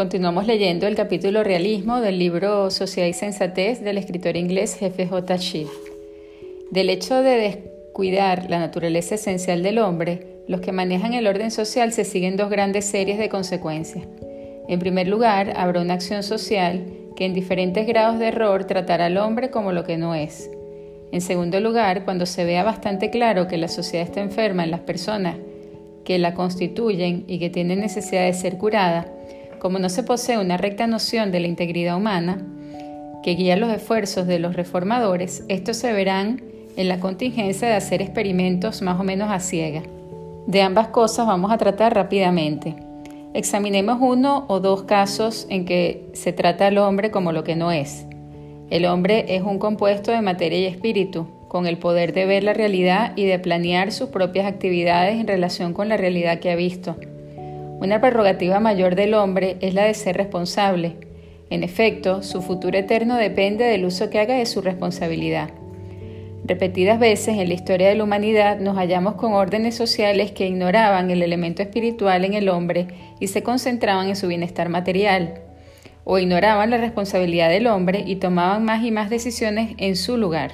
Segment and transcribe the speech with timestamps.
[0.00, 5.36] Continuamos leyendo el capítulo Realismo del libro Sociedad y Sensatez del escritor inglés Jefe J.
[5.36, 5.68] Schiff.
[6.70, 11.92] Del hecho de descuidar la naturaleza esencial del hombre, los que manejan el orden social
[11.92, 14.06] se siguen dos grandes series de consecuencias.
[14.68, 16.82] En primer lugar, habrá una acción social
[17.14, 20.50] que en diferentes grados de error tratará al hombre como lo que no es.
[21.12, 24.80] En segundo lugar, cuando se vea bastante claro que la sociedad está enferma en las
[24.80, 25.36] personas
[26.06, 29.12] que la constituyen y que tienen necesidad de ser curada,
[29.60, 32.44] como no se posee una recta noción de la integridad humana
[33.22, 36.42] que guía los esfuerzos de los reformadores, estos se verán
[36.76, 39.82] en la contingencia de hacer experimentos más o menos a ciega.
[40.46, 42.74] De ambas cosas vamos a tratar rápidamente.
[43.34, 47.70] Examinemos uno o dos casos en que se trata al hombre como lo que no
[47.70, 48.06] es.
[48.70, 52.54] El hombre es un compuesto de materia y espíritu, con el poder de ver la
[52.54, 56.96] realidad y de planear sus propias actividades en relación con la realidad que ha visto.
[57.80, 60.96] Una prerrogativa mayor del hombre es la de ser responsable.
[61.48, 65.48] En efecto, su futuro eterno depende del uso que haga de su responsabilidad.
[66.44, 71.10] Repetidas veces en la historia de la humanidad nos hallamos con órdenes sociales que ignoraban
[71.10, 75.40] el elemento espiritual en el hombre y se concentraban en su bienestar material,
[76.04, 80.52] o ignoraban la responsabilidad del hombre y tomaban más y más decisiones en su lugar.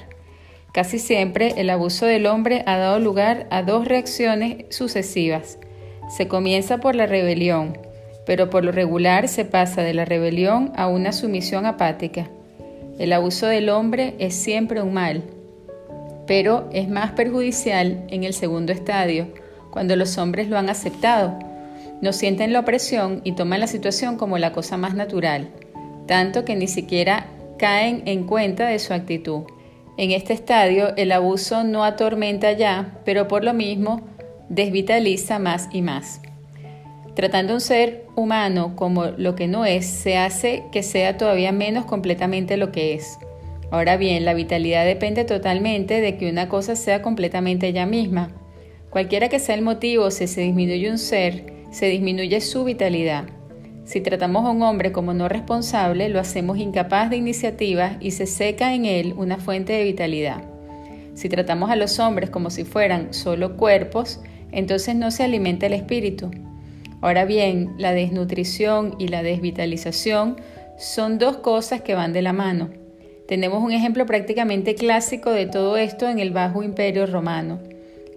[0.71, 5.59] Casi siempre el abuso del hombre ha dado lugar a dos reacciones sucesivas.
[6.07, 7.77] Se comienza por la rebelión,
[8.25, 12.29] pero por lo regular se pasa de la rebelión a una sumisión apática.
[12.99, 15.23] El abuso del hombre es siempre un mal,
[16.25, 19.27] pero es más perjudicial en el segundo estadio,
[19.71, 21.37] cuando los hombres lo han aceptado,
[22.01, 25.49] no sienten la opresión y toman la situación como la cosa más natural,
[26.05, 29.43] tanto que ni siquiera caen en cuenta de su actitud.
[29.97, 34.01] En este estadio el abuso no atormenta ya, pero por lo mismo
[34.49, 36.21] desvitaliza más y más.
[37.15, 41.85] Tratando un ser humano como lo que no es, se hace que sea todavía menos
[41.85, 43.17] completamente lo que es.
[43.71, 48.29] Ahora bien, la vitalidad depende totalmente de que una cosa sea completamente ella misma.
[48.89, 53.25] Cualquiera que sea el motivo, si se disminuye un ser, se disminuye su vitalidad.
[53.83, 58.25] Si tratamos a un hombre como no responsable, lo hacemos incapaz de iniciativa y se
[58.25, 60.43] seca en él una fuente de vitalidad.
[61.13, 64.21] Si tratamos a los hombres como si fueran solo cuerpos,
[64.51, 66.31] entonces no se alimenta el espíritu.
[67.01, 70.37] Ahora bien, la desnutrición y la desvitalización
[70.77, 72.69] son dos cosas que van de la mano.
[73.27, 77.59] Tenemos un ejemplo prácticamente clásico de todo esto en el Bajo Imperio Romano.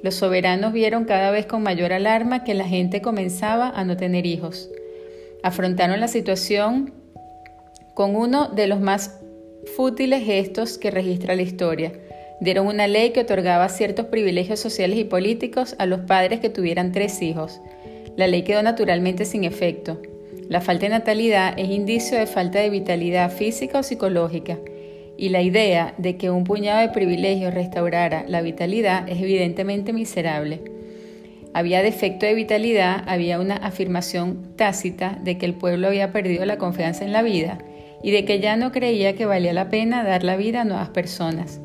[0.03, 4.25] Los soberanos vieron cada vez con mayor alarma que la gente comenzaba a no tener
[4.25, 4.71] hijos.
[5.43, 6.93] Afrontaron la situación
[7.95, 9.21] con uno de los más
[9.77, 11.93] fútiles gestos que registra la historia,
[12.41, 16.93] dieron una ley que otorgaba ciertos privilegios sociales y políticos a los padres que tuvieran
[16.93, 17.61] tres hijos.
[18.17, 20.01] La ley quedó naturalmente sin efecto.
[20.49, 24.59] La falta de natalidad es indicio de falta de vitalidad física o psicológica,
[25.17, 30.61] y la idea de que un puñado de privilegios restaurara la vitalidad es evidentemente miserable.
[31.53, 36.59] Había defecto de vitalidad, había una afirmación tácita de que el pueblo había perdido la
[36.59, 37.59] confianza en la vida
[38.03, 40.89] y de que ya no creía que valía la pena dar la vida a nuevas
[40.89, 41.61] personas.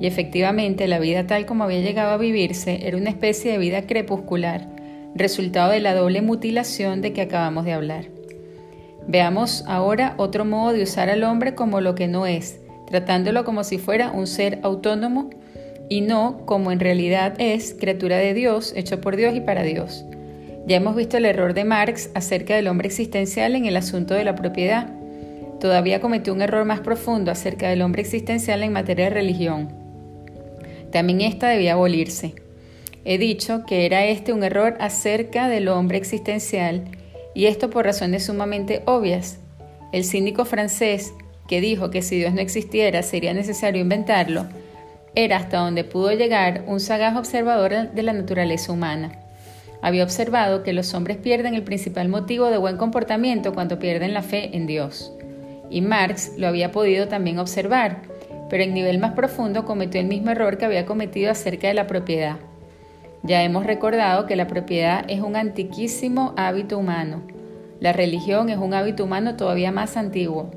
[0.00, 3.86] Y efectivamente la vida tal como había llegado a vivirse era una especie de vida
[3.86, 4.68] crepuscular,
[5.14, 8.06] resultado de la doble mutilación de que acabamos de hablar.
[9.06, 13.62] Veamos ahora otro modo de usar al hombre como lo que no es, tratándolo como
[13.62, 15.30] si fuera un ser autónomo
[15.88, 20.04] y no como en realidad es, criatura de Dios, hecho por Dios y para Dios.
[20.66, 24.24] Ya hemos visto el error de Marx acerca del hombre existencial en el asunto de
[24.24, 24.88] la propiedad.
[25.60, 29.83] Todavía cometió un error más profundo acerca del hombre existencial en materia de religión.
[30.94, 32.36] También esta debía abolirse.
[33.04, 36.84] He dicho que era este un error acerca del hombre existencial,
[37.34, 39.40] y esto por razones sumamente obvias.
[39.90, 41.12] El cínico francés,
[41.48, 44.46] que dijo que si Dios no existiera sería necesario inventarlo,
[45.16, 49.18] era hasta donde pudo llegar un sagaz observador de la naturaleza humana.
[49.82, 54.22] Había observado que los hombres pierden el principal motivo de buen comportamiento cuando pierden la
[54.22, 55.12] fe en Dios.
[55.70, 58.02] Y Marx lo había podido también observar,
[58.54, 61.88] pero en nivel más profundo cometió el mismo error que había cometido acerca de la
[61.88, 62.36] propiedad.
[63.24, 67.22] Ya hemos recordado que la propiedad es un antiquísimo hábito humano.
[67.80, 70.52] La religión es un hábito humano todavía más antiguo.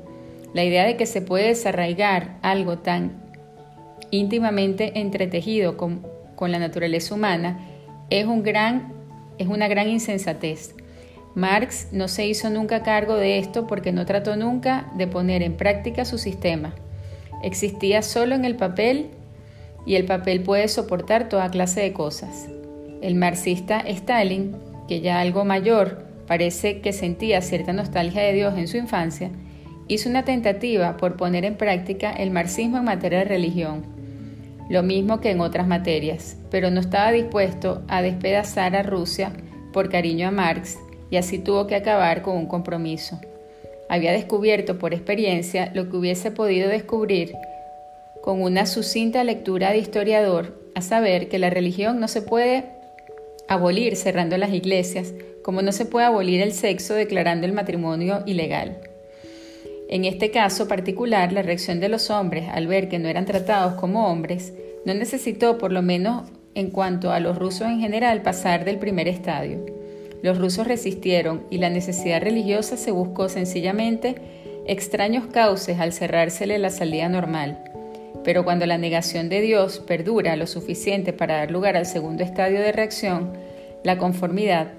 [0.54, 3.20] La idea de que se puede desarraigar algo tan
[4.12, 6.06] íntimamente entretejido con,
[6.40, 7.58] la naturaleza humana
[8.10, 10.76] es una gran insensatez.
[11.34, 15.56] Marx no se hizo nunca cargo de esto porque no trató nunca de poner en
[15.56, 16.76] práctica su sistema
[17.42, 19.10] existía solo en el papel
[19.86, 22.48] y el papel puede soportar toda clase de cosas.
[23.00, 24.56] El marxista Stalin,
[24.86, 29.30] que ya algo mayor, parece que sentía cierta nostalgia de Dios en su infancia,
[29.88, 33.82] hizo una tentativa por poner en práctica el marxismo en materia de religión,
[34.68, 39.32] lo mismo que en otras materias, pero no estaba dispuesto a despedazar a Rusia
[39.72, 40.78] por cariño a Marx
[41.10, 43.18] y así tuvo que acabar con un compromiso.
[43.88, 47.34] Había descubierto por experiencia lo que hubiese podido descubrir
[48.22, 52.64] con una sucinta lectura de historiador, a saber que la religión no se puede
[53.48, 58.78] abolir cerrando las iglesias, como no se puede abolir el sexo declarando el matrimonio ilegal.
[59.88, 63.74] En este caso particular, la reacción de los hombres al ver que no eran tratados
[63.74, 64.52] como hombres
[64.84, 69.08] no necesitó, por lo menos en cuanto a los rusos en general, pasar del primer
[69.08, 69.77] estadio.
[70.22, 74.16] Los rusos resistieron y la necesidad religiosa se buscó sencillamente
[74.66, 77.62] extraños cauces al cerrársele la salida normal.
[78.24, 82.60] Pero cuando la negación de Dios perdura lo suficiente para dar lugar al segundo estadio
[82.60, 83.32] de reacción,
[83.84, 84.72] la conformidad,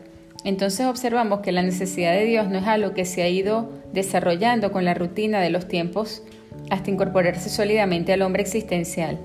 [0.44, 4.72] entonces observamos que la necesidad de Dios no es algo que se ha ido desarrollando
[4.72, 6.24] con la rutina de los tiempos
[6.70, 9.20] hasta incorporarse sólidamente al hombre existencial.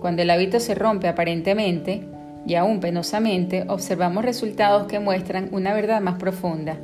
[0.00, 2.02] Cuando el hábito se rompe aparentemente
[2.46, 6.76] y aún penosamente, observamos resultados que muestran una verdad más profunda,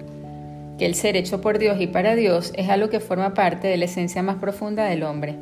[0.78, 3.76] que el ser hecho por Dios y para Dios es algo que forma parte de
[3.76, 5.36] la esencia más profunda del hombre.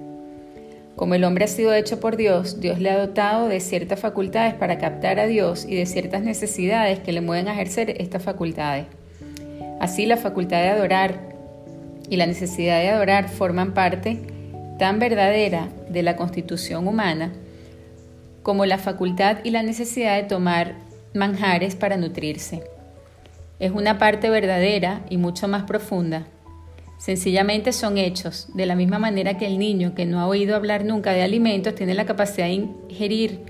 [0.96, 4.54] Como el hombre ha sido hecho por Dios, Dios le ha dotado de ciertas facultades
[4.54, 8.86] para captar a Dios y de ciertas necesidades que le mueven a ejercer estas facultades.
[9.80, 11.32] Así la facultad de adorar
[12.08, 14.18] y la necesidad de adorar forman parte
[14.78, 17.32] tan verdadera de la constitución humana
[18.42, 20.74] como la facultad y la necesidad de tomar
[21.14, 22.62] manjares para nutrirse.
[23.58, 26.26] Es una parte verdadera y mucho más profunda
[27.02, 30.84] Sencillamente son hechos, de la misma manera que el niño que no ha oído hablar
[30.84, 33.40] nunca de alimentos tiene la capacidad de ingerir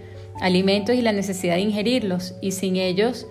[0.41, 3.27] alimentos y la necesidad de ingerirlos, y sin ellos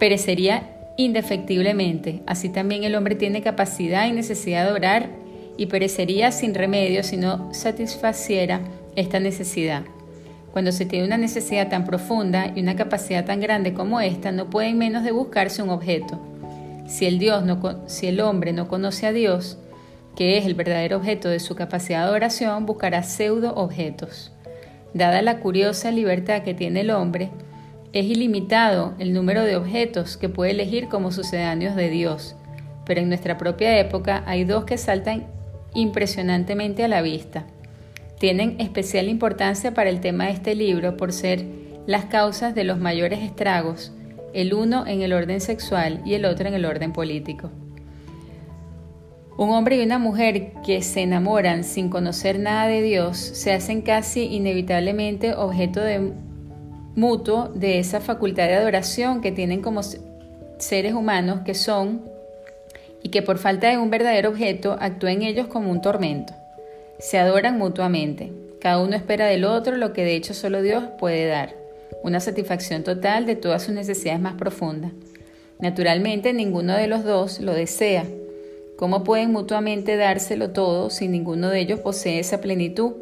[0.00, 2.24] perecería indefectiblemente.
[2.26, 5.10] Así también el hombre tiene capacidad y necesidad de orar
[5.56, 8.62] y perecería sin remedio si no satisfaciera
[8.96, 9.84] esta necesidad.
[10.56, 14.48] Cuando se tiene una necesidad tan profunda y una capacidad tan grande como esta, no
[14.48, 16.18] pueden menos de buscarse un objeto.
[16.86, 19.58] Si el, hombre no conoce a Dios,
[20.16, 24.32] que es el verdadero objeto de su capacidad de oración, buscará pseudo objetos.
[24.94, 27.28] Dada la curiosa libertad que tiene el hombre,
[27.92, 32.34] es ilimitado el número de objetos que puede elegir como sucedáneos de Dios,
[32.86, 35.26] pero en nuestra propia época hay dos que saltan
[35.74, 37.44] impresionantemente a la vista.
[38.18, 41.44] Tienen especial importancia para el tema de este libro por ser
[41.86, 43.92] las causas de los mayores estragos
[44.36, 47.50] el uno en el orden sexual y el otro en el orden político.
[49.38, 53.80] Un hombre y una mujer que se enamoran sin conocer nada de Dios se hacen
[53.80, 56.12] casi inevitablemente objeto de
[56.94, 59.80] mutuo de esa facultad de adoración que tienen como
[60.58, 62.02] seres humanos que son
[63.02, 66.34] y que por falta de un verdadero objeto actúan ellos como un tormento.
[66.98, 68.32] Se adoran mutuamente.
[68.60, 71.54] Cada uno espera del otro lo que de hecho solo Dios puede dar
[72.02, 74.92] una satisfacción total de todas sus necesidades más profundas.
[75.58, 78.04] Naturalmente, ninguno de los dos lo desea.
[78.76, 82.92] ¿Cómo pueden mutuamente dárselo todo si ninguno de ellos posee esa plenitud?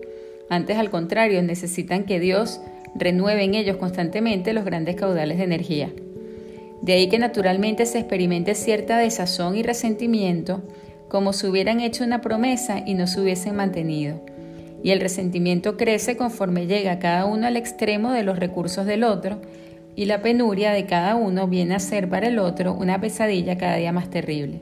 [0.48, 2.60] Antes, al contrario, necesitan que Dios
[2.94, 5.90] renueve en ellos constantemente los grandes caudales de energía.
[6.80, 10.62] De ahí que naturalmente se experimente cierta desazón y resentimiento,
[11.14, 14.20] como si hubieran hecho una promesa y no se hubiesen mantenido
[14.82, 19.40] y el resentimiento crece conforme llega cada uno al extremo de los recursos del otro
[19.94, 23.76] y la penuria de cada uno viene a ser para el otro una pesadilla cada
[23.76, 24.60] día más terrible.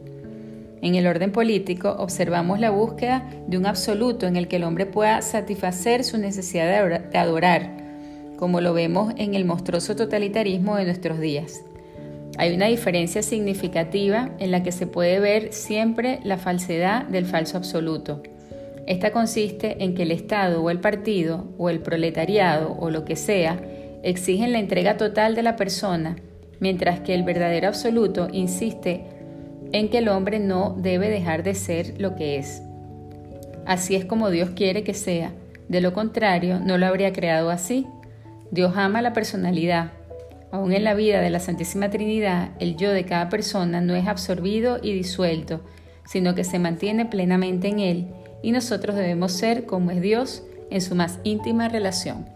[0.82, 4.84] En el orden político observamos la búsqueda de un absoluto en el que el hombre
[4.84, 7.70] pueda satisfacer su necesidad de adorar,
[8.36, 11.62] como lo vemos en el monstruoso totalitarismo de nuestros días.
[12.38, 17.56] Hay una diferencia significativa en la que se puede ver siempre la falsedad del falso
[17.56, 18.22] absoluto.
[18.86, 23.16] Esta consiste en que el Estado o el partido o el proletariado o lo que
[23.16, 23.60] sea
[24.02, 26.16] exigen la entrega total de la persona,
[26.58, 29.04] mientras que el verdadero absoluto insiste
[29.72, 32.62] en que el hombre no debe dejar de ser lo que es.
[33.64, 35.32] Así es como Dios quiere que sea,
[35.68, 37.86] de lo contrario no lo habría creado así.
[38.50, 39.92] Dios ama la personalidad.
[40.52, 44.06] Aún en la vida de la Santísima Trinidad, el yo de cada persona no es
[44.06, 45.62] absorbido y disuelto,
[46.04, 48.08] sino que se mantiene plenamente en él
[48.42, 52.26] y nosotros debemos ser como es Dios en su más íntima relación.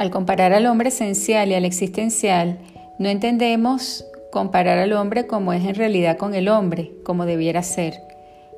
[0.00, 2.58] Al comparar al hombre esencial y al existencial,
[2.98, 7.94] no entendemos comparar al hombre como es en realidad con el hombre, como debiera ser.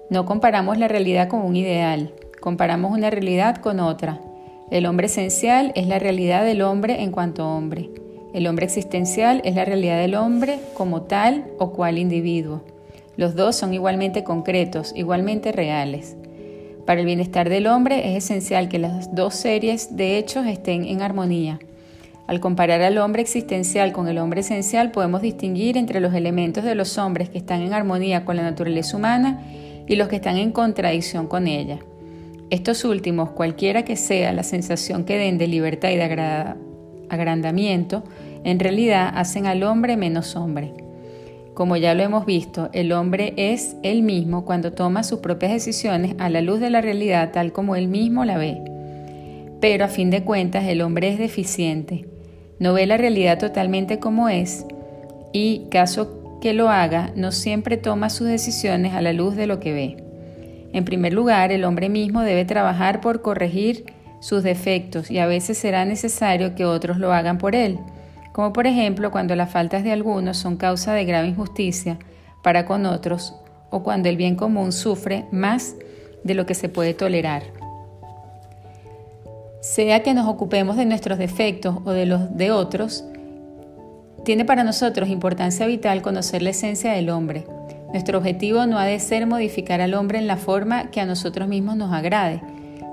[0.09, 4.19] No comparamos la realidad con un ideal, comparamos una realidad con otra.
[4.71, 7.91] El hombre esencial es la realidad del hombre en cuanto hombre.
[8.33, 12.63] El hombre existencial es la realidad del hombre como tal o cual individuo.
[13.19, 16.17] Los dos son igualmente concretos, igualmente reales.
[16.87, 21.03] Para el bienestar del hombre es esencial que las dos series de hechos estén en
[21.03, 21.59] armonía.
[22.27, 26.75] Al comparar al hombre existencial con el hombre esencial podemos distinguir entre los elementos de
[26.75, 29.43] los hombres que están en armonía con la naturaleza humana
[29.87, 31.79] y los que están en contradicción con ella.
[32.51, 36.57] Estos últimos, cualquiera que sea la sensación que den de libertad y de
[37.09, 38.03] agrandamiento,
[38.43, 40.73] en realidad hacen al hombre menos hombre.
[41.55, 46.17] Como ya lo hemos visto, el hombre es él mismo cuando toma sus propias decisiones
[46.19, 48.59] a la luz de la realidad tal como él mismo la ve.
[49.61, 52.16] Pero a fin de cuentas el hombre es deficiente
[52.59, 54.65] no ve la realidad totalmente como es
[55.33, 59.61] y, caso que lo haga, no siempre toma sus decisiones a la luz de lo
[59.61, 59.97] que ve.
[60.73, 63.85] En primer lugar, el hombre mismo debe trabajar por corregir
[64.21, 67.79] sus defectos y a veces será necesario que otros lo hagan por él,
[68.33, 71.99] como por ejemplo cuando las faltas de algunos son causa de grave injusticia
[72.43, 73.35] para con otros
[73.71, 75.75] o cuando el bien común sufre más
[76.25, 77.43] de lo que se puede tolerar.
[79.67, 83.05] Sea que nos ocupemos de nuestros defectos o de los de otros,
[84.25, 87.47] tiene para nosotros importancia vital conocer la esencia del hombre.
[87.89, 91.49] Nuestro objetivo no ha de ser modificar al hombre en la forma que a nosotros
[91.49, 92.43] mismos nos agrade,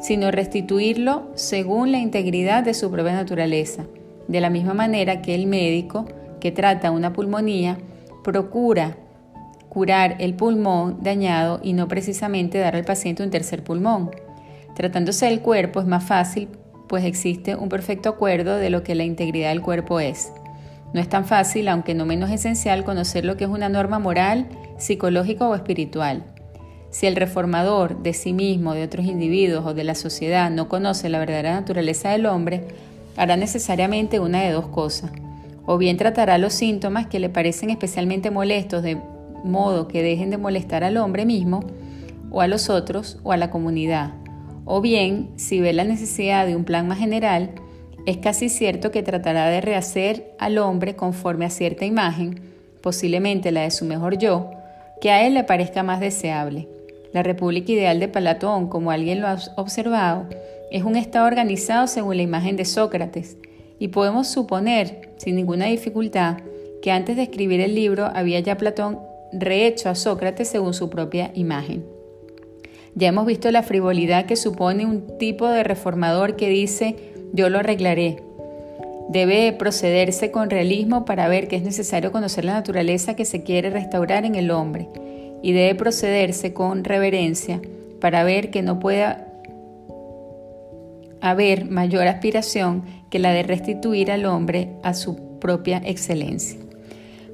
[0.02, 3.86] sino restituirlo según la integridad de su propia naturaleza.
[4.28, 6.06] De la misma manera que el médico
[6.42, 7.78] que trata una pulmonía
[8.24, 8.98] procura
[9.70, 14.10] curar el pulmón dañado y no precisamente dar al paciente un tercer pulmón.
[14.76, 16.50] Tratándose del cuerpo es más fácil
[16.88, 20.32] pues existe un perfecto acuerdo de lo que la integridad del cuerpo es.
[20.94, 24.48] No es tan fácil, aunque no menos esencial, conocer lo que es una norma moral,
[24.78, 26.24] psicológica o espiritual.
[26.92, 31.10] Si el reformador de sí mismo, de otros individuos o de la sociedad no conoce
[31.10, 32.68] la verdadera naturaleza del hombre,
[33.18, 35.12] hará necesariamente una de dos cosas.
[35.66, 39.02] O bien tratará los síntomas que le parecen especialmente molestos de
[39.44, 41.62] modo que dejen de molestar al hombre mismo,
[42.30, 44.14] o a los otros, o a la comunidad
[44.66, 47.52] o bien, si ve la necesidad de un plan más general,
[48.06, 52.42] es casi cierto que tratará de rehacer al hombre conforme a cierta imagen,
[52.82, 54.52] posiblemente la de su mejor yo,
[55.02, 56.68] que a él le parezca más deseable.
[57.14, 60.28] La república ideal de Platón, como alguien lo ha observado,
[60.72, 63.38] es un estado organizado según la imagen de Sócrates,
[63.80, 66.38] y podemos suponer, sin ninguna dificultad,
[66.82, 69.00] que antes de escribir el libro había ya Platón
[69.32, 71.93] rehecho a Sócrates según su propia imagen.
[72.96, 76.96] Ya hemos visto la frivolidad que supone un tipo de reformador que dice
[77.34, 78.24] yo lo arreglaré.
[79.10, 83.70] Debe procederse con realismo para ver que es necesario conocer la naturaleza que se quiere
[83.70, 84.88] restaurar en el hombre
[85.42, 87.60] y debe procederse con reverencia
[88.00, 89.28] para ver que no pueda
[91.22, 96.60] haber mayor aspiración que la de restituir al hombre a su propia excelencia.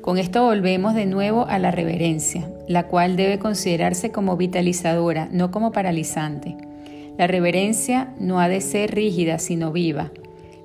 [0.01, 5.49] Con esto volvemos de nuevo a la reverencia, la cual debe considerarse como vitalizadora, no
[5.49, 6.55] como paralizante.
[7.17, 10.11] La reverencia no ha de ser rígida, sino viva.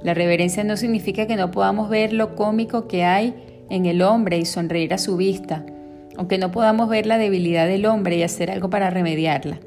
[0.03, 3.35] La reverencia no significa que no podamos ver lo cómico que hay
[3.71, 5.65] en el hombre y sonreír a su vista,
[6.19, 9.59] aunque no podamos ver la debilidad del hombre y hacer algo para remediarla.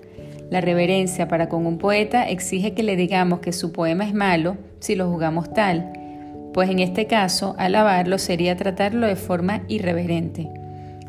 [0.52, 4.58] La reverencia para con un poeta exige que le digamos que su poema es malo
[4.78, 5.92] si lo jugamos tal,
[6.54, 10.52] pues en este caso alabarlo sería tratarlo de forma irreverente.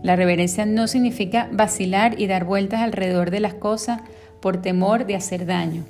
[0.02, 4.00] La reverencia no significa vacilar y dar vueltas alrededor de las cosas
[4.40, 5.84] por temor de hacer daño.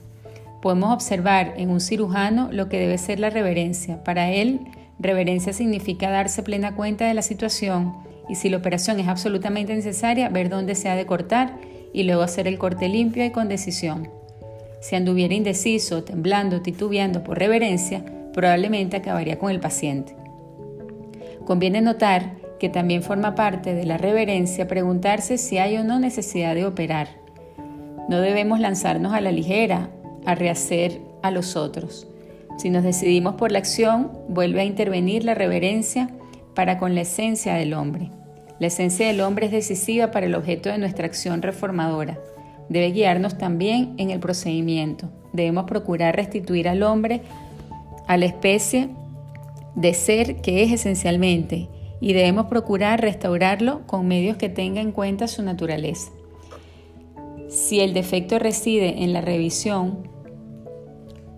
[0.62, 4.02] Podemos observar en un cirujano lo que debe ser la reverencia.
[4.02, 4.60] Para él,
[4.98, 7.94] reverencia significa darse plena cuenta de la situación
[8.28, 11.56] y si la operación es absolutamente necesaria, ver dónde se ha de cortar
[11.92, 14.10] y luego hacer el corte limpio y con decisión.
[14.80, 20.14] Si anduviera indeciso, temblando, titubeando por reverencia, probablemente acabaría con el paciente.
[21.44, 26.54] Conviene notar que también forma parte de la reverencia preguntarse si hay o no necesidad
[26.54, 27.08] de operar.
[28.08, 29.90] No debemos lanzarnos a la ligera
[30.24, 32.06] a rehacer a los otros.
[32.56, 36.10] Si nos decidimos por la acción, vuelve a intervenir la reverencia
[36.54, 38.10] para con la esencia del hombre.
[38.58, 42.18] La esencia del hombre es decisiva para el objeto de nuestra acción reformadora.
[42.68, 45.08] Debe guiarnos también en el procedimiento.
[45.32, 47.22] Debemos procurar restituir al hombre
[48.08, 48.88] a la especie
[49.76, 51.68] de ser que es esencialmente
[52.00, 56.10] y debemos procurar restaurarlo con medios que tengan en cuenta su naturaleza.
[57.48, 60.08] Si el defecto reside en la revisión,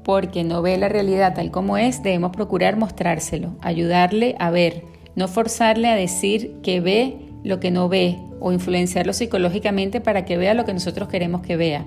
[0.05, 4.83] porque no ve la realidad tal como es, debemos procurar mostrárselo, ayudarle a ver,
[5.15, 10.37] no forzarle a decir que ve lo que no ve o influenciarlo psicológicamente para que
[10.37, 11.85] vea lo que nosotros queremos que vea.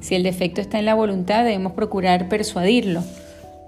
[0.00, 3.02] Si el defecto está en la voluntad, debemos procurar persuadirlo,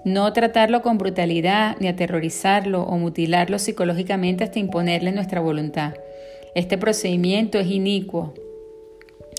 [0.05, 5.93] no tratarlo con brutalidad ni aterrorizarlo o mutilarlo psicológicamente hasta imponerle nuestra voluntad.
[6.55, 8.33] Este procedimiento es inicuo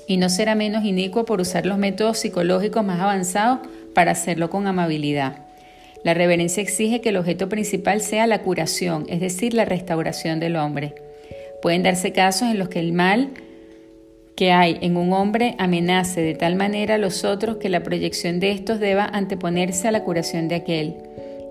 [0.06, 3.60] y no será menos inicuo por usar los métodos psicológicos más avanzados
[3.94, 5.46] para hacerlo con amabilidad.
[6.02, 10.56] La reverencia exige que el objeto principal sea la curación, es decir, la restauración del
[10.56, 10.94] hombre.
[11.62, 13.30] Pueden darse casos en los que el mal
[14.36, 18.40] que hay en un hombre amenace de tal manera a los otros que la proyección
[18.40, 20.96] de estos deba anteponerse a la curación de aquel.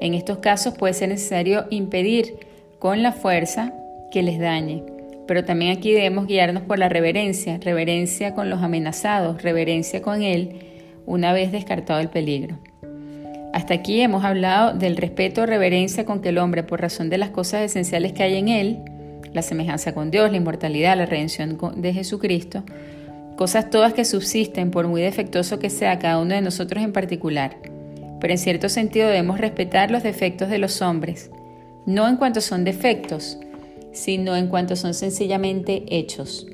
[0.01, 2.35] En estos casos puede ser necesario impedir
[2.79, 3.73] con la fuerza
[4.11, 4.83] que les dañe.
[5.25, 10.59] Pero también aquí debemos guiarnos por la reverencia, reverencia con los amenazados, reverencia con él,
[11.05, 12.59] una vez descartado el peligro.
[13.53, 17.19] Hasta aquí hemos hablado del respeto o reverencia con que el hombre, por razón de
[17.19, 18.79] las cosas esenciales que hay en él,
[19.33, 22.63] la semejanza con Dios, la inmortalidad, la redención de Jesucristo,
[23.35, 27.57] cosas todas que subsisten por muy defectuoso que sea cada uno de nosotros en particular.
[28.19, 31.31] Pero en cierto sentido debemos respetar los defectos de los hombres,
[31.85, 33.37] no en cuanto son defectos,
[33.91, 36.47] sino en cuanto son sencillamente hechos.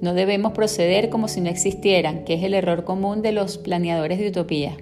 [0.00, 4.18] No debemos proceder como si no existieran, que es el error común de los planeadores
[4.18, 4.76] de utopía.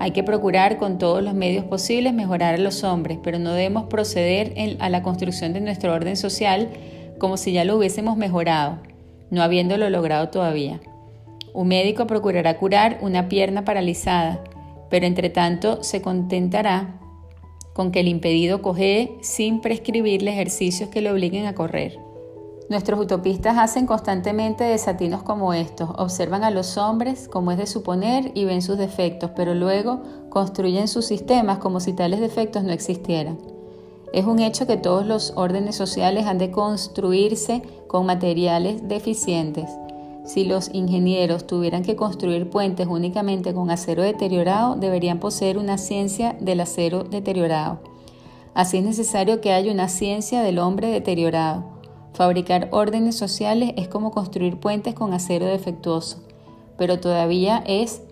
[0.00, 3.84] Hay que procurar con todos los medios posibles mejorar a los hombres, pero no debemos
[3.84, 6.70] proceder a la construcción de nuestro orden social
[7.18, 8.78] como si ya lo hubiésemos mejorado,
[9.30, 10.80] no habiéndolo logrado todavía.
[11.52, 14.44] Un médico procurará curar una pierna paralizada,
[14.88, 17.00] pero entre tanto se contentará
[17.72, 22.07] con que el impedido cojee sin prescribirle ejercicios que le obliguen a correr.
[22.68, 28.30] Nuestros utopistas hacen constantemente desatinos como estos, observan a los hombres como es de suponer
[28.34, 33.38] y ven sus defectos, pero luego construyen sus sistemas como si tales defectos no existieran.
[34.12, 39.70] Es un hecho que todos los órdenes sociales han de construirse con materiales deficientes.
[40.26, 46.36] Si los ingenieros tuvieran que construir puentes únicamente con acero deteriorado, deberían poseer una ciencia
[46.38, 47.78] del acero deteriorado.
[48.52, 51.77] Así es necesario que haya una ciencia del hombre deteriorado
[52.12, 56.18] Fabricar órdenes sociales es como construir puentes con acero defectuoso,
[56.76, 58.02] pero todavía es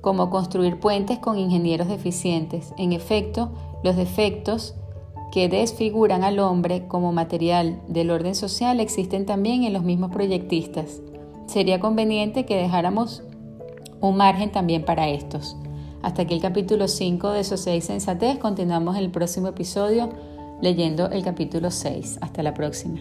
[0.00, 2.72] como construir puentes con ingenieros deficientes.
[2.76, 3.50] En efecto,
[3.82, 4.74] los defectos
[5.32, 11.00] que desfiguran al hombre como material del orden social existen también en los mismos proyectistas.
[11.46, 13.22] Sería conveniente que dejáramos
[14.00, 15.56] un margen también para estos.
[16.02, 18.38] Hasta aquí el capítulo 5 de Sociedad y Sensatez.
[18.38, 20.08] Continuamos el próximo episodio
[20.62, 22.18] leyendo el capítulo 6.
[22.20, 23.00] Hasta la próxima.